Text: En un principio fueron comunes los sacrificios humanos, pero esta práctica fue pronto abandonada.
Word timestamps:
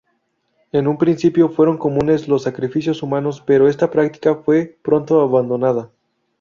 En 0.71 0.87
un 0.87 0.97
principio 0.97 1.47
fueron 1.49 1.77
comunes 1.77 2.27
los 2.27 2.41
sacrificios 2.41 3.03
humanos, 3.03 3.43
pero 3.45 3.67
esta 3.67 3.91
práctica 3.91 4.33
fue 4.33 4.75
pronto 4.81 5.21
abandonada. 5.21 5.91